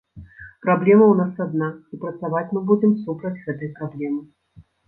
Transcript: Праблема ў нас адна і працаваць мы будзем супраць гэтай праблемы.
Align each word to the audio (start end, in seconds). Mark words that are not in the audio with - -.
Праблема 0.65 1.05
ў 1.09 1.15
нас 1.19 1.33
адна 1.45 1.69
і 1.97 2.01
працаваць 2.05 2.53
мы 2.57 2.65
будзем 2.73 2.97
супраць 3.05 3.39
гэтай 3.45 3.73
праблемы. 3.77 4.21